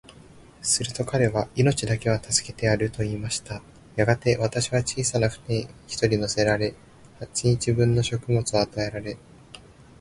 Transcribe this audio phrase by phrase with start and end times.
[0.63, 3.61] すると彼は、命だけは助けてやる、と言いました。
[3.95, 6.73] やがて、私は小さな舟に一人乗せられ、
[7.19, 9.15] 八日分の食物を与えられ、